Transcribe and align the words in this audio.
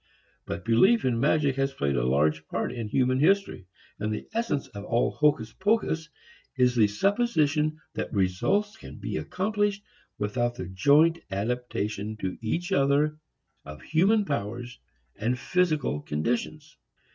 But 0.47 0.65
belief 0.65 1.05
in 1.05 1.19
magic 1.19 1.57
has 1.57 1.73
played 1.75 1.95
a 1.95 2.03
large 2.03 2.47
part 2.47 2.71
in 2.71 2.87
human 2.87 3.19
history. 3.19 3.67
And 3.99 4.11
the 4.11 4.27
essence 4.33 4.65
of 4.69 4.83
all 4.83 5.11
hocus 5.11 5.53
pocus 5.53 6.09
is 6.57 6.75
the 6.75 6.87
supposition 6.87 7.79
that 7.93 8.11
results 8.11 8.77
can 8.77 8.97
be 8.97 9.17
accomplished 9.17 9.83
without 10.17 10.55
the 10.55 10.65
joint 10.65 11.19
adaptation 11.29 12.17
to 12.17 12.35
each 12.41 12.71
other 12.71 13.19
of 13.63 13.83
human 13.83 14.25
powers 14.25 14.79
and 15.17 15.37
physical 15.37 16.01
conditions. 16.01 16.77